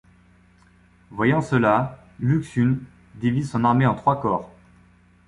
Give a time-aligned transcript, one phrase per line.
[1.11, 2.79] Voyant cela, Lu Xun
[3.17, 4.51] divise son armée en trois corps.